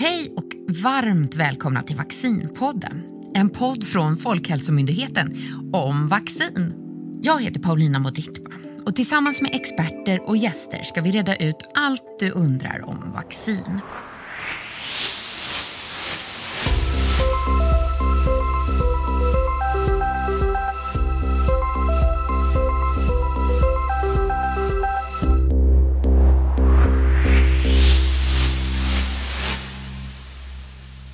[0.00, 3.02] Hej och varmt välkomna till Vaccinpodden.
[3.34, 5.36] En podd från Folkhälsomyndigheten
[5.72, 6.74] om vaccin.
[7.22, 8.50] Jag heter Paulina Moditba
[8.86, 13.80] och tillsammans med experter och gäster ska vi reda ut allt du undrar om vaccin.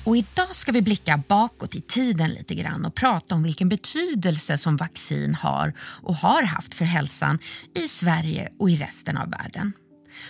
[0.07, 4.57] Och idag ska vi blicka bakåt i tiden lite grann och prata om vilken betydelse
[4.57, 7.39] som vaccin har och har haft för hälsan
[7.75, 9.73] i Sverige och i resten av världen.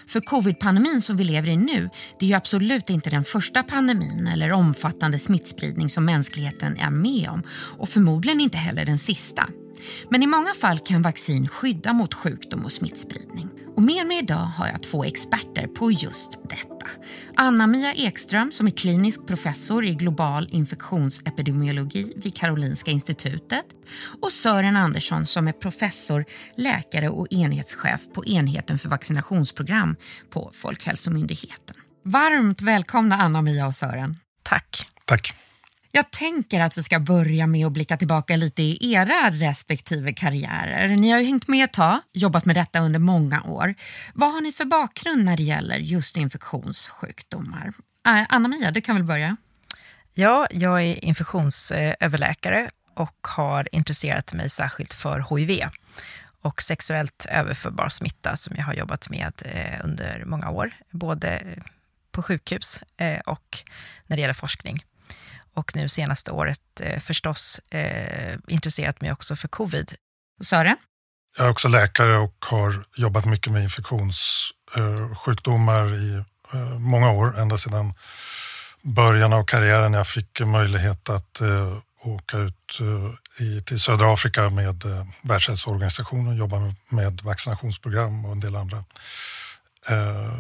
[0.08, 4.28] För covid-pandemin som vi lever i nu, det är ju absolut inte den första pandemin
[4.28, 7.44] eller omfattande smittspridning som mänskligheten är med om
[7.78, 9.48] och förmodligen inte heller den sista.
[10.10, 13.50] Men i många fall kan vaccin skydda mot sjukdom och smittspridning.
[13.76, 16.88] Och med mig idag har jag två experter på just detta.
[17.36, 23.66] Anna-Mia Ekström som är klinisk professor i global infektionsepidemiologi vid Karolinska institutet
[24.22, 29.96] och Sören Andersson som är professor, läkare och enhetschef på enheten för vaccinationsprogram
[30.30, 31.76] på Folkhälsomyndigheten.
[32.06, 34.16] Varmt välkomna Anna-Mia och Sören.
[34.44, 34.88] Tack.
[35.06, 35.47] Tack.
[35.98, 40.88] Jag tänker att vi ska börja med att blicka tillbaka lite i era respektive karriärer.
[40.88, 43.76] Ni har ju hängt med ett tag, jobbat med detta under många år.
[44.14, 47.74] Vad har ni för bakgrund när det gäller just infektionssjukdomar?
[48.08, 49.38] Eh, Anna-Mia, du kan väl börja?
[50.14, 55.62] Ja, jag är infektionsöverläkare och har intresserat mig särskilt för HIV
[56.42, 61.42] och sexuellt överförbar smitta som jag har jobbat med eh, under många år, både
[62.12, 63.58] på sjukhus eh, och
[64.08, 64.84] när det gäller forskning
[65.58, 69.94] och nu senaste året eh, förstås eh, intresserat mig också för covid.
[70.42, 70.78] Sören?
[71.38, 77.58] Jag är också läkare och har jobbat mycket med infektionssjukdomar i eh, många år, ända
[77.58, 77.94] sedan
[78.82, 79.94] början av karriären.
[79.94, 83.12] Jag fick möjlighet att eh, åka ut eh,
[83.46, 88.56] i, till södra Afrika med eh, Världshälsoorganisationen och jobba med, med vaccinationsprogram och en del
[88.56, 88.84] andra
[89.90, 90.32] eh,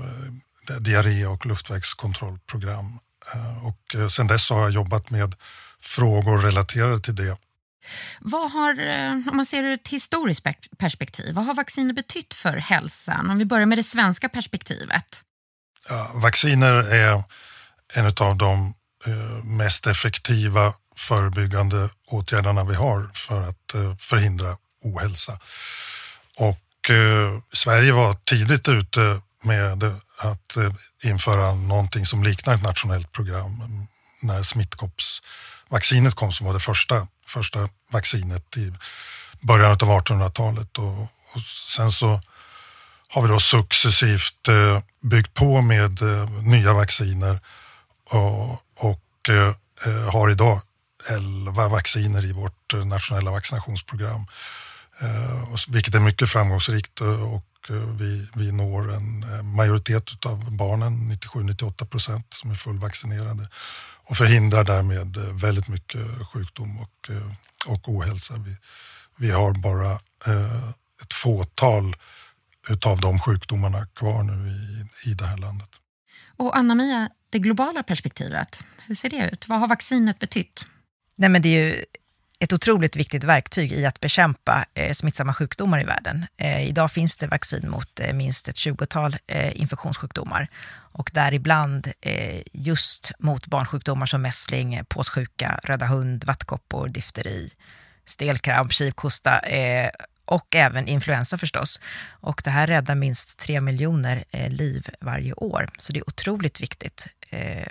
[0.80, 3.00] diarré och luftvägskontrollprogram.
[3.34, 5.36] Eh, och eh, sen dess har jag jobbat med
[5.82, 7.38] frågor relaterade till det.
[8.20, 10.46] Vad har, eh, om man ser ur ett historiskt
[10.78, 13.30] perspektiv, vad har vacciner betytt för hälsan?
[13.30, 15.24] Om vi börjar med det svenska perspektivet.
[15.90, 17.24] Ja, vacciner är
[17.94, 18.74] en av de
[19.44, 25.40] mest effektiva förebyggande åtgärderna vi har för att förhindra ohälsa.
[26.38, 26.92] Och
[27.54, 29.84] Sverige var tidigt ute med
[30.18, 33.88] att eh, införa någonting som liknar ett nationellt program.
[34.22, 38.74] När smittkoppsvaccinet kom som var det första, första vaccinet i
[39.40, 40.78] början av 1800-talet.
[40.78, 41.02] Och,
[41.34, 41.42] och,
[41.76, 42.22] sen så
[43.10, 47.40] har vi då successivt eh, byggt på med eh, nya vacciner
[48.10, 49.04] och, och
[50.12, 50.62] har idag
[51.10, 54.26] 11 vacciner i vårt nationella vaccinationsprogram.
[55.68, 61.86] vilket är mycket framgångsrikt och Eh, vi, vi når en eh, majoritet av barnen, 97-98
[61.86, 63.50] procent, som är fullvaccinerade
[64.10, 66.02] och förhindrar därmed eh, väldigt mycket
[66.34, 67.10] sjukdom och,
[67.68, 68.34] och ohälsa.
[68.38, 68.56] Vi,
[69.16, 70.00] vi har bara
[71.02, 71.96] ett fåtal
[72.70, 75.70] utav de sjukdomarna kvar nu i, i det här landet.
[76.38, 79.48] Och Anna-Mia, det globala perspektivet, hur ser det ut?
[79.48, 80.66] Vad har vaccinet betytt?
[81.16, 81.86] Nej, men det är ju
[82.40, 86.26] ett otroligt viktigt verktyg i att bekämpa eh, smittsamma sjukdomar i världen.
[86.38, 90.48] Eh, idag finns det vaccin mot eh, minst ett tjugotal eh, infektionssjukdomar
[90.92, 97.52] och däribland eh, just mot barnsjukdomar som mässling, påssjuka, röda hund, vattkoppor, difteri,
[98.06, 99.90] stelkramp, kivkosta eh,
[100.26, 101.80] och även influensa förstås.
[102.10, 106.62] Och det här räddar minst tre miljoner eh, liv varje år, så det är otroligt
[106.62, 107.68] viktigt eh,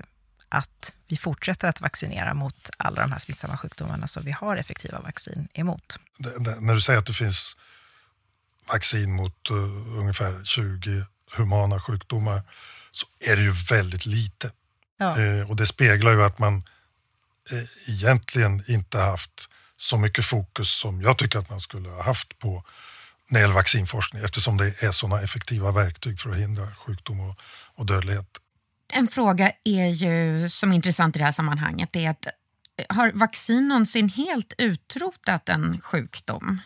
[0.48, 5.00] att vi fortsätter att vaccinera mot alla de här smittsamma sjukdomarna som vi har effektiva
[5.00, 5.98] vaccin emot.
[6.18, 7.56] Det, när du säger att det finns
[8.68, 12.42] vaccin mot uh, ungefär 20 humana sjukdomar
[12.90, 14.50] så är det ju väldigt lite.
[14.98, 15.20] Ja.
[15.20, 16.64] Eh, och det speglar ju att man
[17.50, 22.38] eh, egentligen inte haft så mycket fokus som jag tycker att man skulle ha haft
[22.38, 22.64] på
[23.28, 27.36] när det gäller vaccinforskning eftersom det är sådana effektiva verktyg för att hindra sjukdom och,
[27.74, 28.28] och dödlighet.
[28.92, 33.10] En fråga är ju, som är intressant i det här sammanhanget är att eh, har
[33.14, 36.60] vaccin någonsin helt utrotat en sjukdom?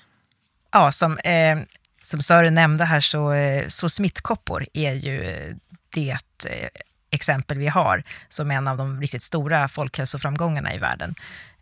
[0.72, 1.58] Ja, som, eh,
[2.02, 5.54] som Sören nämnde här så, eh, så smittkoppor är ju eh,
[5.94, 6.10] det
[6.50, 6.68] eh,
[7.10, 11.14] exempel vi har som en av de riktigt stora folkhälsoframgångarna i världen.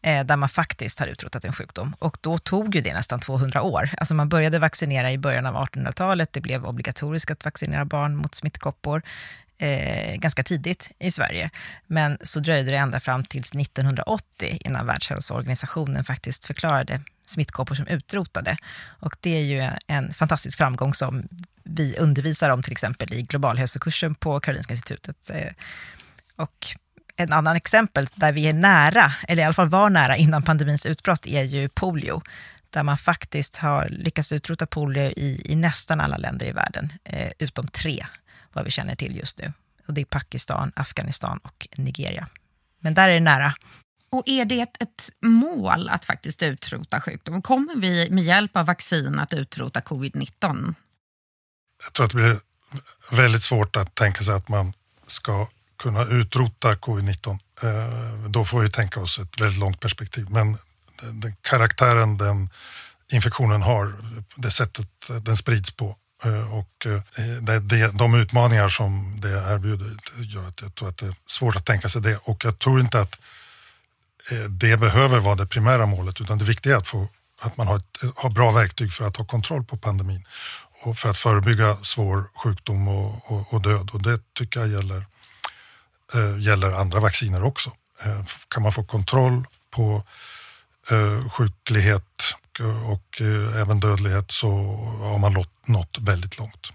[0.03, 1.97] eh, där man faktiskt har utrotat en sjukdom.
[1.99, 3.91] Och då tog ju det nästan 200 år.
[3.99, 8.35] Alltså man började vaccinera i början av 1800-talet, det blev obligatoriskt att vaccinera barn mot
[8.35, 9.03] smittkoppor
[9.59, 11.51] eh, ganska tidigt i Sverige.
[11.87, 18.57] Men så dröjde det ända fram till 1980 innan Världshälsoorganisationen faktiskt förklarade smittkoppor som utrotade.
[19.01, 21.29] Och det är ju en fantastisk framgång som
[21.65, 25.31] vi undervisar om till exempel i globalhälsokursen på Karolinska institutet.
[25.31, 25.53] Eh,
[26.37, 26.67] och
[27.17, 30.87] en annan exempel där vi är nära, eller i alla fall var nära innan pandemins
[30.87, 32.23] utbrott, är ju polio.
[32.71, 37.31] Där man faktiskt har lyckats utrota polio i, i nästan alla länder i världen, eh,
[37.39, 38.07] utom tre,
[38.59, 39.53] vad vi känner till just nu.
[39.87, 42.29] Och det är Pakistan, Afghanistan och Nigeria.
[42.81, 43.55] Men där är det nära.
[44.11, 47.43] Och är det ett, ett mål att faktiskt utrota sjukdomen?
[47.43, 50.75] Kommer vi med hjälp av vaccin att utrota covid-19?
[51.85, 52.37] Jag tror att det blir
[53.11, 54.73] väldigt svårt att tänka sig att man
[55.07, 57.39] ska kunna utrota covid-19.
[57.63, 60.27] Eh, då får vi tänka oss ett väldigt långt perspektiv.
[60.31, 60.59] Men
[61.13, 62.51] den karaktären den
[63.13, 63.95] infektionen har,
[64.35, 70.63] det sättet den sprids på Eh, och eh, de utmaningar som det erbjuder gör att
[70.63, 72.17] jag tror att det är svårt att tänka sig det.
[72.17, 73.19] Och jag tror inte att
[74.31, 77.09] eh, det behöver vara det primära målet utan det viktiga är att, få,
[77.41, 80.25] att man har, ett, har bra verktyg för att ha kontroll på pandemin
[80.85, 83.91] och för att förebygga svår sjukdom och, och, och död.
[83.93, 85.05] Och det tycker jag gäller
[86.39, 87.73] gäller andra vacciner också.
[88.49, 90.03] Kan man få kontroll på
[91.31, 94.49] sjuklighet och eh, även dödlighet så
[95.01, 96.73] har man nått väldigt långt.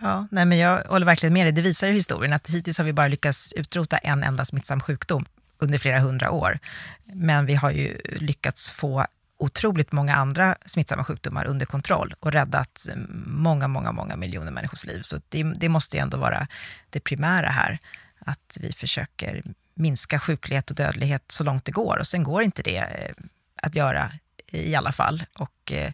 [0.00, 1.52] Ja, nej men jag håller verkligen med dig.
[1.52, 5.26] Det visar ju historien att hittills har vi bara lyckats utrota en enda smittsam sjukdom
[5.58, 6.58] under flera hundra år.
[7.04, 9.06] Men vi har ju lyckats få
[9.38, 12.96] otroligt många andra smittsamma sjukdomar under kontroll och räddat eh,
[13.26, 15.02] många, många, många miljoner människors liv.
[15.02, 16.48] Så det, det måste ju ändå vara
[16.90, 17.78] det primära här
[18.18, 19.42] att vi försöker
[19.74, 21.98] minska sjuklighet och dödlighet så långt det går.
[21.98, 23.14] Och sen går inte det eh,
[23.62, 24.12] att göra
[24.52, 25.92] i alla fall och eh,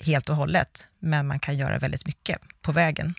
[0.00, 0.88] helt och hållet.
[0.98, 3.14] Men man kan göra väldigt mycket på vägen.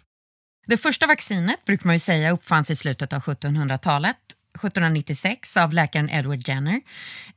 [0.67, 4.17] Det första vaccinet brukar man ju säga uppfanns i slutet av 1700-talet.
[4.55, 6.81] 1796 av läkaren Edward Jenner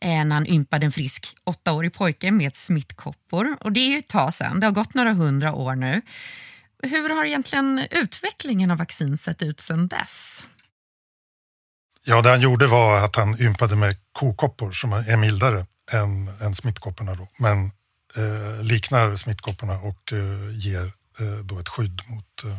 [0.00, 3.56] eh, när han ympade en frisk åttaårig pojke med smittkoppor.
[3.60, 6.02] Och det är ju ett tag sedan, det har gått några hundra år nu.
[6.82, 10.44] Hur har egentligen utvecklingen av vaccin sett ut sedan dess?
[12.04, 16.54] Ja, det han gjorde var att han ympade med kokoppor som är mildare än, än
[16.54, 17.72] smittkopporna då, men
[18.16, 22.58] eh, liknar smittkopporna och eh, ger eh, då ett skydd mot, eh,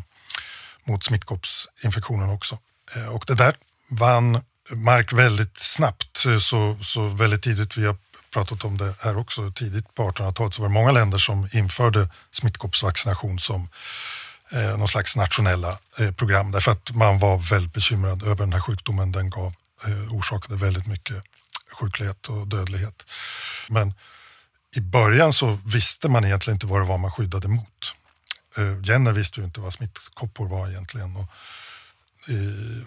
[0.84, 2.58] mot smittkoppsinfektionen också.
[2.96, 3.56] Eh, och det där
[3.90, 7.78] vann mark väldigt snabbt, eh, så, så väldigt tidigt.
[7.78, 7.98] Vi har
[8.34, 12.10] pratat om det här också, tidigt på 1800-talet så var det många länder som införde
[12.32, 13.70] smittkoppsvaccination som
[14.52, 18.60] eh, någon slags nationella eh, program därför att man var väldigt bekymrad över den här
[18.60, 19.12] sjukdomen.
[19.12, 19.54] Den gav,
[19.86, 21.24] eh, orsakade väldigt mycket
[21.72, 23.06] sjuklighet och dödlighet.
[23.70, 23.94] Men
[24.76, 27.96] i början så visste man egentligen inte vad det var man skyddade mot.
[28.58, 31.16] Eh, Jenner visste ju inte vad smittkoppor var egentligen.
[31.16, 31.28] Och,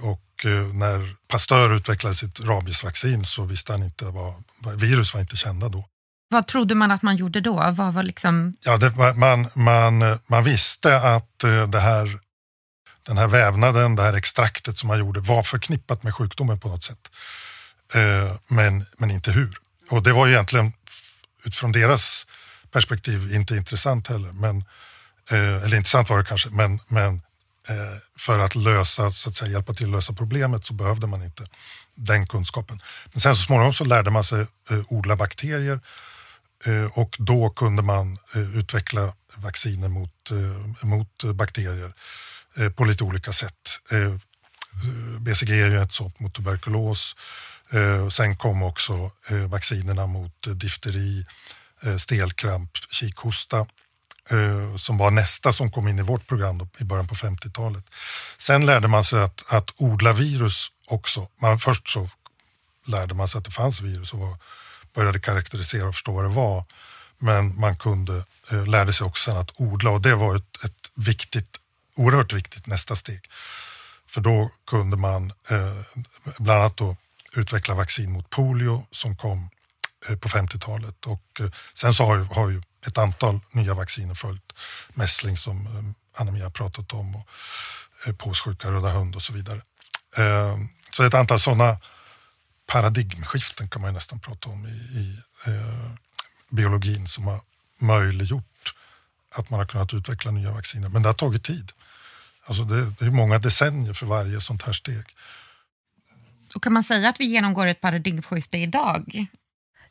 [0.00, 4.42] och eh, när Pasteur utvecklade sitt rabiesvaccin så visste han inte vad,
[4.80, 5.84] virus var inte kända då.
[6.28, 7.72] Vad trodde man att man gjorde då?
[7.72, 8.56] Vad var liksom...
[8.60, 12.18] ja, det, man, man, man visste att eh, det här,
[13.06, 16.84] den här vävnaden, det här extraktet som man gjorde var förknippat med sjukdomen på något
[16.84, 17.10] sätt.
[17.92, 19.56] Eh, men, men inte hur.
[19.90, 20.72] Och det var egentligen
[21.44, 22.26] utifrån deras
[22.70, 24.32] perspektiv inte intressant heller.
[24.32, 24.64] Men,
[25.30, 27.14] eh, eller intressant var det kanske, men, men
[27.68, 31.22] eh, för att lösa, så att säga, hjälpa till att lösa problemet så behövde man
[31.22, 31.46] inte
[31.94, 32.80] den kunskapen.
[33.12, 34.46] Men sen så småningom så lärde man sig
[34.88, 35.80] odla bakterier
[36.92, 40.30] och då kunde man utveckla vacciner mot,
[40.82, 41.92] mot bakterier
[42.76, 43.80] på lite olika sätt.
[45.18, 47.16] BCG är ju ett sånt mot tuberkulos.
[47.72, 51.24] Eh, sen kom också eh, vaccinerna mot eh, difteri,
[51.98, 53.66] stelkramp, kikhosta
[54.76, 57.84] som var nästa som kom in i vårt program då, i början på 50-talet.
[58.38, 61.28] Sen lärde man sig att, att odla virus också.
[61.40, 62.08] Man, först så
[62.86, 64.36] lärde man sig att det fanns virus och var,
[64.94, 66.64] började karaktärisera och förstå vad det var.
[67.18, 70.90] Men man kunde, eh, lärde sig också sen att odla och det var ett, ett
[70.94, 71.60] viktigt,
[71.96, 73.20] oerhört viktigt nästa steg.
[74.06, 76.00] För då kunde man eh,
[76.38, 76.96] bland annat då
[77.34, 79.50] utveckla vaccin mot polio som kom
[80.08, 84.52] eh, på 50-talet och eh, sen så har, har ju ett antal nya vacciner följt.
[84.94, 87.28] Mässling som eh, Anna-Mia pratat om och
[88.18, 89.60] påssjuka, röda hund och så vidare.
[90.90, 91.78] Så ett antal sådana
[92.66, 95.18] paradigmskiften kan man nästan prata om i, i
[96.50, 97.40] biologin som har
[97.78, 98.74] möjliggjort
[99.34, 100.88] att man har kunnat utveckla nya vacciner.
[100.88, 101.72] Men det har tagit tid.
[102.44, 105.04] Alltså det, det är många decennier för varje sånt här steg.
[106.54, 109.26] Och kan man säga att vi genomgår ett paradigmskifte idag?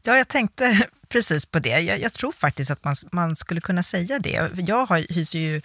[0.04, 1.80] Ja, jag tänkte precis på det.
[1.80, 4.50] Jag, jag tror faktiskt att man, man, skulle kunna säga det.
[4.56, 5.62] Jag har, hyser ju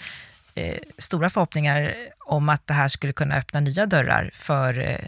[0.55, 4.99] eh, stora förhoppningar om att det här skulle kunna öppna nya dörrar för eh,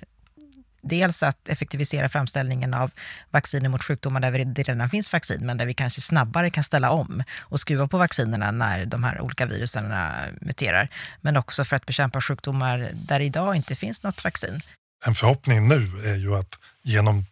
[0.83, 2.91] dels att effektivisera framställningen av
[3.31, 6.91] vacciner mot sjukdomar där det redan finns vaccin, men där vi kanske snabbare kan ställa
[6.91, 9.95] om och skruva på vaccinerna när de här olika virusen
[10.41, 10.89] muterar.
[11.21, 14.63] Men också för att bekämpa sjukdomar där det idag inte finns något vaccin.
[15.05, 17.27] En förhoppning nu är ju att genom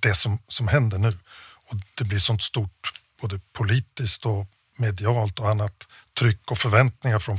[0.00, 1.18] det som, som händer nu
[1.66, 5.88] och det blir sånt stort både politiskt och medialt och annat
[6.18, 7.38] tryck och förväntningar från,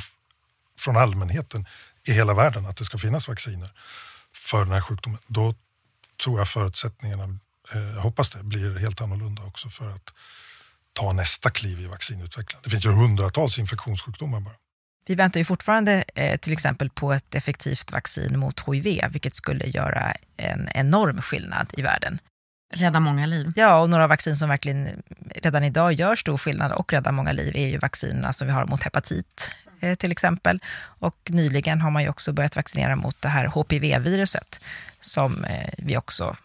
[0.79, 1.65] från allmänheten
[2.07, 3.71] i hela världen att det ska finnas vacciner
[4.33, 5.55] för den här sjukdomen, då
[6.23, 7.39] tror jag förutsättningarna,
[7.73, 10.13] eh, jag hoppas det, blir helt annorlunda också för att
[10.93, 12.61] ta nästa kliv i vaccinutvecklingen.
[12.63, 14.55] Det finns ju hundratals infektionssjukdomar bara.
[15.07, 19.65] Vi väntar ju fortfarande eh, till exempel på ett effektivt vaccin mot HIV, vilket skulle
[19.65, 22.19] göra en enorm skillnad i världen.
[22.73, 23.51] Rädda många liv.
[23.55, 25.03] Ja, och några vaccin som verkligen
[25.35, 28.65] redan idag gör stor skillnad och räddar många liv är ju vaccinerna som vi har
[28.65, 29.51] mot hepatit,
[29.85, 30.59] Eh, till exempel.
[30.99, 34.59] Och nyligen har man ju också börjat vaccinera mot det här HPV-viruset
[34.99, 36.35] som eh, vi också,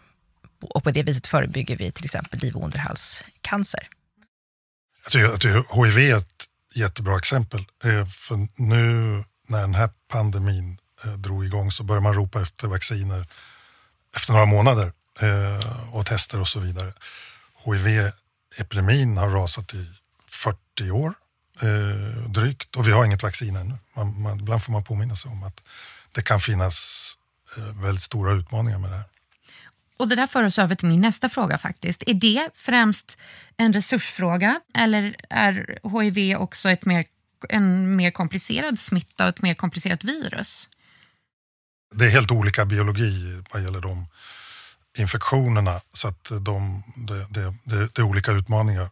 [0.60, 3.88] och på det viset förebygger vi till exempel livmoderhalscancer.
[5.02, 6.39] Jag tycker, jag tycker HIV är ett
[6.74, 7.66] jättebra exempel.
[7.84, 12.68] Eh, för nu när den här pandemin eh, drog igång så började man ropa efter
[12.68, 13.26] vacciner
[14.16, 16.92] efter några månader eh, och tester och så vidare.
[17.64, 19.90] HIV-epidemin har rasat i
[20.28, 21.14] 40 år
[22.28, 23.74] drygt och vi har inget vaccin ännu.
[23.96, 25.62] Man, man, ibland får man påminna sig om att
[26.12, 27.12] det kan finnas
[27.56, 29.04] väldigt stora utmaningar med det här.
[30.00, 31.58] Och Det där för oss över till min nästa fråga.
[31.58, 32.02] faktiskt.
[32.06, 33.18] Är det främst
[33.56, 37.04] en resursfråga eller är hiv också ett mer,
[37.48, 40.68] en mer komplicerad smitta och ett mer komplicerat virus?
[41.94, 44.06] Det är helt olika biologi vad gäller de
[44.98, 48.90] infektionerna så att de, det, det, det, det är olika utmaningar.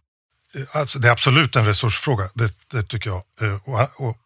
[0.73, 3.23] Alltså, det är absolut en resursfråga, det, det tycker jag.
[3.41, 4.19] Eh, och, och,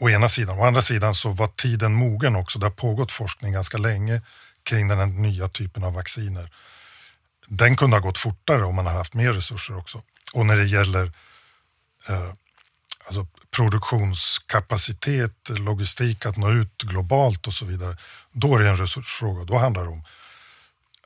[0.00, 0.58] å ena sidan.
[0.58, 2.58] Å andra sidan så var tiden mogen också.
[2.58, 4.20] Det har pågått forskning ganska länge
[4.62, 6.50] kring den här nya typen av vacciner.
[7.48, 10.02] Den kunde ha gått fortare om man hade haft mer resurser också.
[10.34, 11.12] Och när det gäller
[12.08, 12.32] eh,
[13.04, 17.96] alltså produktionskapacitet, logistik, att nå ut globalt och så vidare,
[18.32, 19.44] då är det en resursfråga.
[19.44, 20.04] Då handlar det om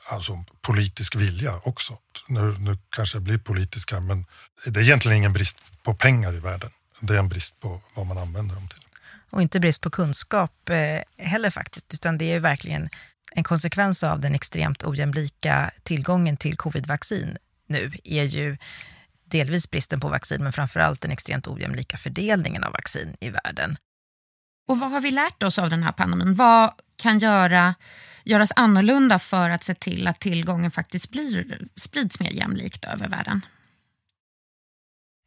[0.06, 1.98] alltså, politisk vilja också.
[2.28, 4.26] Nu, nu kanske jag blir politisk här, men
[4.66, 6.70] det är egentligen ingen brist på pengar i världen.
[7.00, 8.82] Det är en brist på vad man använder dem till.
[9.30, 12.88] Och inte brist på kunskap eh, heller faktiskt, utan det är verkligen
[13.36, 18.56] en konsekvens av den extremt ojämlika tillgången till covidvaccin nu är ju
[19.24, 23.76] delvis bristen på vaccin, men framför allt den extremt ojämlika fördelningen av vaccin i världen.
[24.68, 26.34] Och vad har vi lärt oss av den här pandemin?
[26.34, 27.74] Vad kan göra
[28.24, 33.40] göras annorlunda för att se till att tillgången faktiskt blir, sprids mer jämlikt över världen?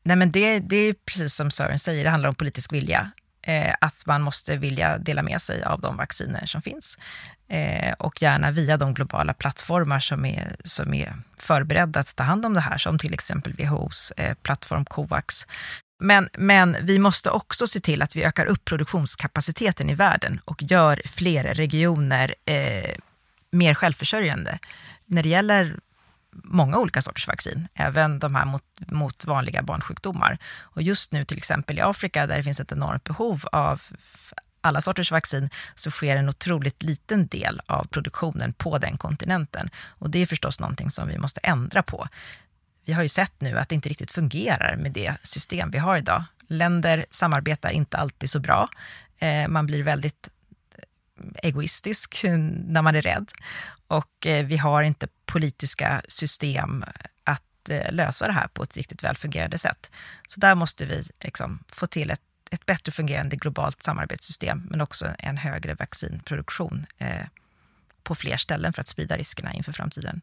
[0.03, 3.11] Nej, men det, det är precis som Sören säger, det handlar om politisk vilja.
[3.49, 6.97] Eh, att man måste vilja dela med sig av de vacciner som finns.
[7.49, 12.45] Eh, och gärna via de globala plattformar som är, som är förberedda att ta hand
[12.45, 15.47] om det här, som till exempel WHOs eh, plattform COVAX,
[15.99, 20.63] men, men vi måste också se till att vi ökar upp produktionskapaciteten i världen och
[20.63, 22.95] gör fler regioner eh,
[23.51, 24.59] mer självförsörjande
[25.05, 25.79] när det gäller
[26.31, 30.37] många olika sorters vaccin, även de här mot, mot vanliga barnsjukdomar.
[30.59, 33.81] Och just nu till exempel i Afrika, där det finns ett enormt behov av
[34.61, 39.69] alla sorters vaccin, så sker en otroligt liten del av produktionen på den kontinenten.
[39.87, 42.07] Och det är förstås någonting som vi måste ändra på
[42.89, 45.97] vi har ju sett nu att det inte riktigt fungerar med det system vi har
[45.97, 46.23] idag.
[46.47, 48.69] Länder samarbetar inte alltid så bra.
[49.19, 50.29] Eh, man blir väldigt
[51.43, 52.21] egoistisk
[52.67, 53.31] när man är rädd.
[53.89, 56.85] Och eh, vi har inte politiska system
[57.23, 59.91] att eh, lösa det här på ett riktigt välfungerande sätt.
[60.27, 65.07] Så där måste vi liksom få till ett, ett bättre fungerande globalt samarbetssystem, men också
[65.19, 67.25] en högre vaccinproduktion eh,
[68.03, 70.21] på fler ställen för att sprida riskerna inför framtiden.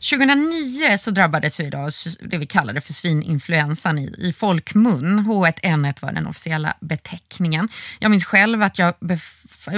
[0.00, 1.90] 2009 så drabbades vi av
[2.20, 5.20] det vi kallade för svininfluensan i, i folkmun.
[5.20, 7.68] H1N1 var den officiella beteckningen.
[7.98, 8.94] Jag minns själv att jag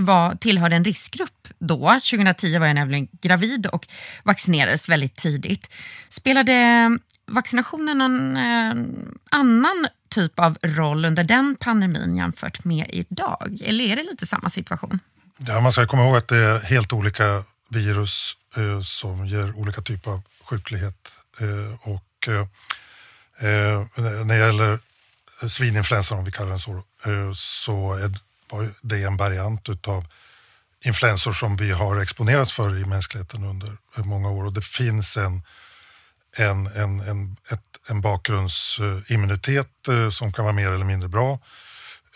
[0.00, 1.88] var, tillhörde en riskgrupp då.
[1.88, 3.86] 2010 var jag nämligen gravid och
[4.22, 5.74] vaccinerades väldigt tidigt.
[6.08, 6.88] Spelade
[7.26, 8.74] vaccinationen någon eh,
[9.30, 13.58] annan typ av roll under den pandemin jämfört med idag?
[13.64, 14.98] Eller är det lite samma situation?
[15.36, 19.82] Ja, man ska komma ihåg att det är helt olika virus eh, som ger olika
[19.82, 21.16] typer av sjuklighet.
[21.40, 22.40] Eh, och eh,
[23.48, 24.78] eh när det gäller
[25.48, 26.72] svininfluensan om vi kallar den så,
[27.06, 28.12] eh, så är
[28.82, 30.06] det en variant utav
[30.84, 35.16] influensor som vi har exponerats för i mänskligheten under eh, många år och det finns
[35.16, 35.42] en,
[36.36, 41.38] en, en, en, ett, en bakgrundsimmunitet eh, som kan vara mer eller mindre bra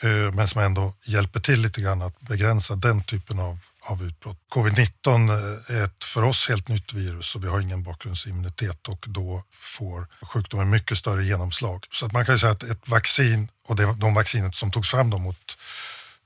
[0.03, 4.39] Eh, men som ändå hjälper till lite grann att begränsa den typen av, av utbrott.
[4.55, 9.05] Covid-19 eh, är ett för oss helt nytt virus och vi har ingen bakgrundsimmunitet och
[9.09, 11.87] då får sjukdomen mycket större genomslag.
[11.91, 14.91] Så att man kan ju säga att ett vaccin och det, de vaccinet som togs
[14.91, 15.59] fram då mot,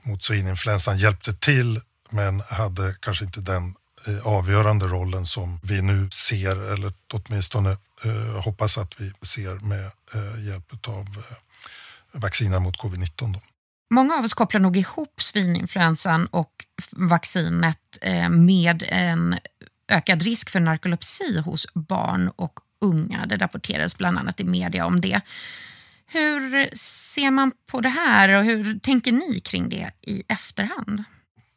[0.02, 3.74] mot svininfluensan hjälpte till men hade kanske inte den
[4.06, 9.90] eh, avgörande rollen som vi nu ser eller åtminstone eh, hoppas att vi ser med
[10.14, 11.36] eh, hjälp av eh,
[12.12, 13.40] vacciner mot covid-19.
[13.90, 16.52] Många av oss kopplar nog ihop svininfluensan och
[16.92, 19.38] vaccinet eh, med en
[19.88, 23.26] ökad risk för narkolepsi hos barn och unga.
[23.26, 25.20] Det rapporterades bland annat i media om det.
[26.06, 31.04] Hur ser man på det här och hur tänker ni kring det i efterhand?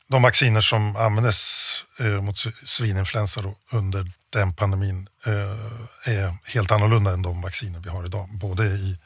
[0.08, 7.22] De vacciner som användes eh, mot svininfluensa under den pandemin eh, är helt annorlunda än
[7.22, 8.30] de vacciner vi har idag.
[8.30, 8.98] Både i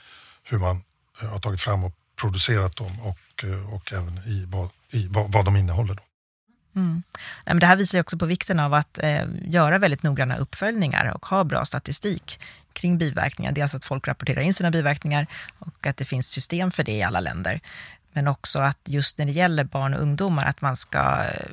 [0.43, 5.07] hur man har tagit fram och producerat dem och, eh, och även i, vad, i
[5.07, 5.93] vad, vad de innehåller.
[5.95, 6.03] Då.
[6.75, 7.03] Mm.
[7.59, 11.43] det här visar också på vikten av att eh, göra väldigt noggranna uppföljningar och ha
[11.43, 12.39] bra statistik
[12.73, 13.51] kring biverkningar.
[13.51, 15.27] Dels att folk rapporterar in sina biverkningar
[15.59, 17.59] och att det finns system för det i alla länder.
[18.13, 21.47] Men också att just när det gäller barn och ungdomar, att man ska eh,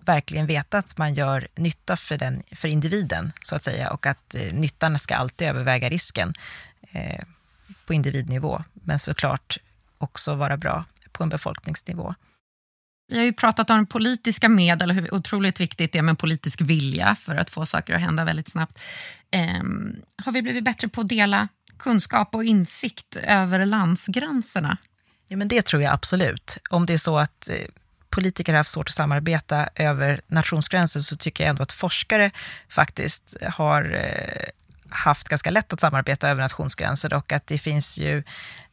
[0.00, 4.34] verkligen veta att man gör nytta för, den, för individen, så att säga, och att
[4.34, 6.34] eh, nyttan ska alltid överväga risken.
[6.92, 7.24] Eh,
[7.86, 9.58] på individnivå, men såklart
[9.98, 12.14] också vara bra på en befolkningsnivå.
[13.08, 16.60] Vi har ju pratat om politiska medel och hur otroligt viktigt det är med politisk
[16.60, 18.78] vilja för att få saker att hända väldigt snabbt.
[19.60, 21.48] Um, har vi blivit bättre på att dela
[21.78, 24.76] kunskap och insikt över landsgränserna?
[25.28, 26.58] Ja, men det tror jag absolut.
[26.70, 27.54] Om det är så att eh,
[28.10, 32.30] politiker har haft svårt att samarbeta över nationsgränser så tycker jag ändå att forskare
[32.68, 34.48] faktiskt har eh,
[34.90, 38.22] haft ganska lätt att samarbeta över nationsgränser och att det finns ju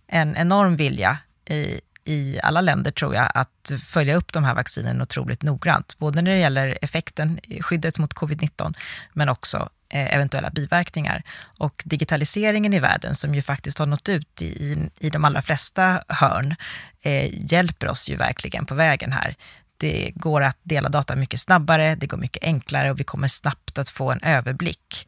[0.07, 1.17] en enorm vilja
[1.49, 5.97] i, i alla länder, tror jag, att följa upp de här vaccinen otroligt noggrant.
[5.97, 8.73] Både när det gäller effekten, skyddet mot covid-19,
[9.13, 11.23] men också eh, eventuella biverkningar.
[11.57, 16.03] Och digitaliseringen i världen, som ju faktiskt har nått ut i, i de allra flesta
[16.07, 16.55] hörn,
[17.01, 19.35] eh, hjälper oss ju verkligen på vägen här.
[19.77, 23.77] Det går att dela data mycket snabbare, det går mycket enklare och vi kommer snabbt
[23.77, 25.07] att få en överblick.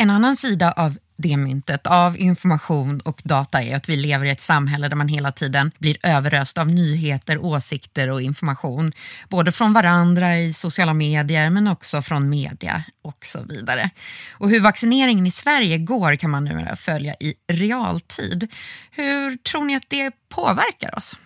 [0.00, 4.30] En annan sida av det myntet av information och data är att vi lever i
[4.30, 8.92] ett samhälle där man hela tiden blir överöst av nyheter, åsikter och information.
[9.28, 13.90] Både från varandra i sociala medier men också från media och så vidare.
[14.32, 18.52] Och hur vaccineringen i Sverige går kan man nu följa i realtid.
[18.90, 21.18] Hur tror ni att det påverkar oss?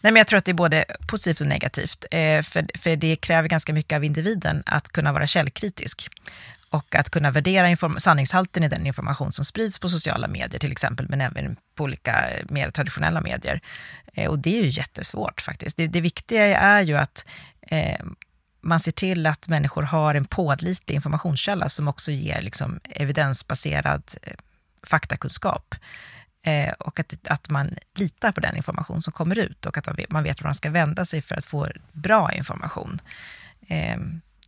[0.00, 3.16] Nej, men jag tror att det är både positivt och negativt, eh, för, för det
[3.16, 6.08] kräver ganska mycket av individen att kunna vara källkritisk
[6.70, 11.06] och att kunna värdera sanningshalten i den information som sprids på sociala medier till exempel,
[11.08, 13.60] men även på olika eh, mer traditionella medier.
[14.14, 15.76] Eh, och det är ju jättesvårt faktiskt.
[15.76, 17.26] Det, det viktiga är ju att
[17.62, 18.04] eh,
[18.60, 24.34] man ser till att människor har en pålitlig informationskälla som också ger liksom, evidensbaserad eh,
[24.82, 25.74] faktakunskap.
[26.42, 30.22] Eh, och att, att man litar på den information som kommer ut och att man
[30.22, 33.00] vet var man ska vända sig för att få bra information.
[33.68, 33.98] Eh,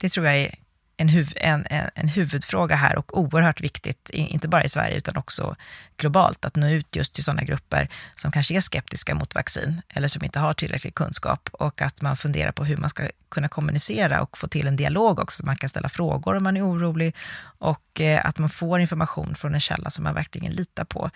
[0.00, 0.54] det tror jag är
[0.96, 5.16] en, huv, en, en, en, huvudfråga här och oerhört viktigt, inte bara i Sverige utan
[5.16, 5.56] också
[5.96, 10.08] globalt, att nå ut just till sådana grupper som kanske är skeptiska mot vaccin eller
[10.08, 14.22] som inte har tillräcklig kunskap och att man funderar på hur man ska kunna kommunicera
[14.22, 17.16] och få till en dialog också, så man kan ställa frågor om man är orolig
[17.58, 21.10] och eh, att man får information från en källa som man verkligen litar på.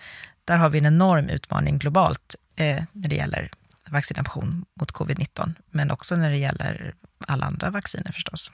[0.45, 3.51] Där har vi en enorm utmaning globalt eh, när det gäller
[3.89, 6.93] vaccination mot covid-19, men också när det gäller
[7.27, 8.51] alla andra vacciner förstås.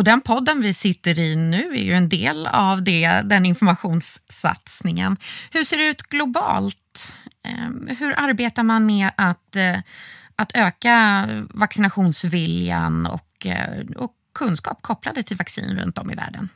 [0.00, 5.16] Och den podden vi sitter i nu är ju en del av det, den informationssatsningen.
[5.50, 7.16] Hur ser det ut globalt?
[7.44, 9.78] Ehm, hur arbetar man med att, eh,
[10.36, 16.48] att öka vaccinationsviljan och, eh, och kunskap kopplade till vaccin runt om i världen?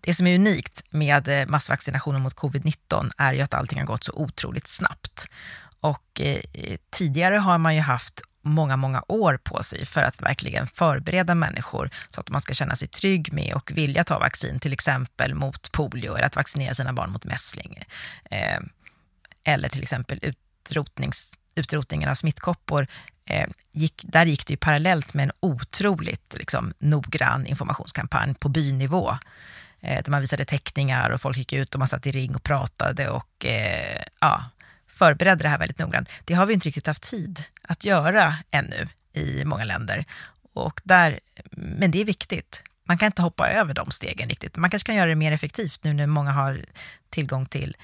[0.00, 4.04] Det som är unikt med eh, massvaccinationen mot covid-19 är ju att allting har gått
[4.04, 5.26] så otroligt snabbt.
[5.80, 10.66] Och eh, tidigare har man ju haft många, många år på sig för att verkligen
[10.66, 14.72] förbereda människor så att man ska känna sig trygg med och vilja ta vaccin, till
[14.72, 17.82] exempel mot polio eller att vaccinera sina barn mot mässling.
[18.30, 18.60] Eh,
[19.44, 22.86] eller till exempel utrotnings, utrotningen av smittkoppor.
[23.24, 29.18] Eh, gick, där gick det ju parallellt med en otroligt liksom, noggrann informationskampanj på bynivå
[29.80, 32.42] eh, där man visade teckningar och folk gick ut och man satt i ring och
[32.42, 34.44] pratade och eh, ja,
[34.90, 36.08] förberedde det här väldigt noggrant.
[36.24, 40.04] Det har vi inte riktigt haft tid att göra ännu i många länder.
[40.52, 42.62] Och där, men det är viktigt.
[42.84, 44.56] Man kan inte hoppa över de stegen riktigt.
[44.56, 46.64] Man kanske kan göra det mer effektivt nu när många har
[47.10, 47.76] tillgång till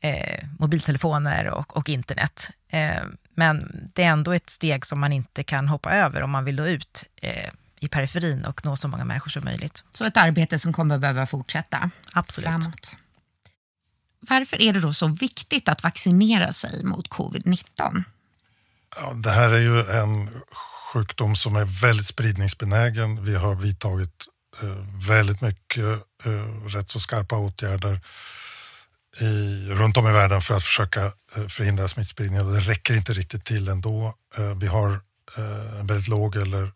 [0.00, 2.50] eh, mobiltelefoner och, och internet.
[2.68, 3.02] Eh,
[3.34, 6.56] men det är ändå ett steg som man inte kan hoppa över om man vill
[6.56, 9.84] nå ut eh, i periferin och nå så många människor som möjligt.
[9.92, 12.48] Så ett arbete som kommer behöva fortsätta Absolut.
[12.48, 12.96] framåt.
[14.28, 18.02] Varför är det då så viktigt att vaccinera sig mot covid-19?
[18.96, 20.30] Ja, det här är ju en
[20.92, 23.24] sjukdom som är väldigt spridningsbenägen.
[23.24, 24.24] Vi har vidtagit
[24.62, 25.84] eh, väldigt mycket
[26.24, 28.00] eh, rätt så skarpa åtgärder
[29.20, 31.04] i, runt om i världen för att försöka
[31.36, 32.52] eh, förhindra smittspridning.
[32.52, 34.14] Det räcker inte riktigt till ändå.
[34.36, 34.90] Eh, vi har
[35.36, 36.70] eh, en väldigt låg eller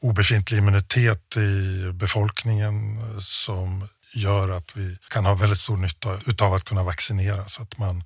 [0.00, 6.54] obefintlig immunitet i befolkningen eh, som gör att vi kan ha väldigt stor nytta utav
[6.54, 8.04] att kunna vaccinera så att man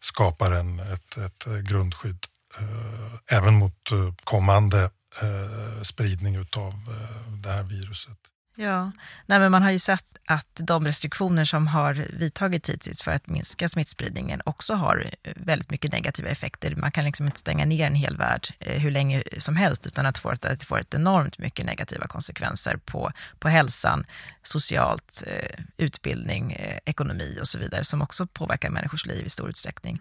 [0.00, 2.26] skapar en, ett, ett grundskydd
[2.58, 4.90] eh, även mot eh, kommande
[5.22, 8.18] eh, spridning utav eh, det här viruset.
[8.54, 8.92] Ja,
[9.26, 13.28] Nej, men man har ju sett att de restriktioner som har vidtagits hittills för att
[13.28, 16.76] minska smittspridningen också har eh, väldigt mycket negativa effekter.
[16.76, 20.06] Man kan liksom inte stänga ner en hel värld eh, hur länge som helst utan
[20.06, 24.06] att, få att det får ett enormt mycket negativa konsekvenser på, på hälsan,
[24.42, 30.00] socialt, eh, utbildning, ekonomi och så vidare som också påverkar människors liv i stor utsträckning.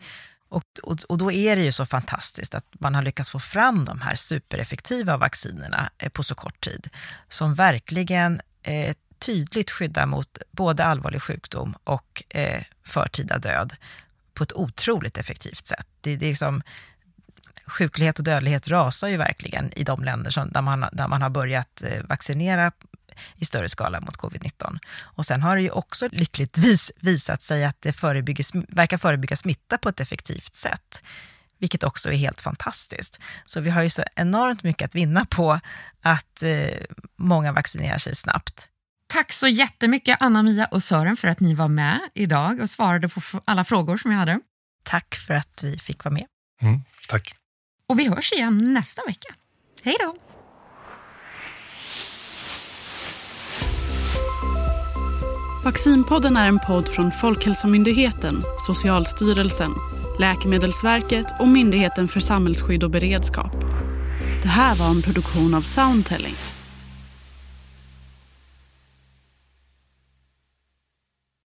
[0.52, 3.86] Och, och, och, då är det ju så fantastiskt att man har lyckats få fram
[3.86, 6.90] de här supereffektiva vaccinerna eh, på så kort tid,
[7.30, 13.76] som verkligen eh, tydligt skyddar mot både allvarlig sjukdom och eh, förtida död
[14.34, 15.88] på ett otroligt effektivt sätt.
[16.02, 16.64] Det, det är liksom,
[17.66, 21.30] sjuklighet och dödlighet rasar ju verkligen i de länder som, där, man, där man har
[21.30, 22.72] börjat eh, vaccinera
[23.36, 24.80] i större skala mot covid-19.
[25.00, 29.78] Och sen har det ju också lyckligtvis visat sig att det förebygger, verkar förebygga smitta
[29.78, 31.02] på ett effektivt sätt
[31.62, 33.20] vilket också är helt fantastiskt.
[33.46, 35.60] Så vi har ju så enormt mycket att vinna på
[36.02, 36.78] att eh,
[37.16, 38.68] många vaccinerar sig snabbt.
[39.08, 43.22] Tack så jättemycket Anna-Mia och Sören för att ni var med idag och svarade på
[43.46, 44.40] alla frågor som jag hade.
[44.84, 46.26] Tack för att vi fick vara med.
[46.62, 47.36] Mm, tack.
[47.88, 49.34] Och vi hörs igen nästa vecka.
[49.84, 50.16] Hej då!
[55.63, 59.71] Vaccinpodden är en podd från Folkhälsomyndigheten, Socialstyrelsen,
[60.19, 63.52] Läkemedelsverket och Myndigheten för samhällsskydd och beredskap.
[64.41, 66.34] Det här var en produktion av Soundtelling